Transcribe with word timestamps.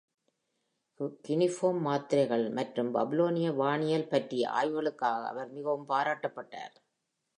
Cuneiform 1.25 1.81
மாத்திரைகள் 1.87 2.45
மற்றும் 2.49 2.89
பாபிலோனிய 2.95 3.51
வானியல் 3.53 4.07
பற்றிய 4.07 4.49
ஆய்வுகளுக்காக 4.59 5.27
அவர் 5.27 5.51
மிகவும் 5.51 5.89
பாராட்டப்பட்டார். 5.89 6.75